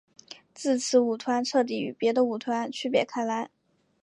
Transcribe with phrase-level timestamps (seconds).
[0.55, 3.51] 自此舞团彻底与别的舞团区别开来。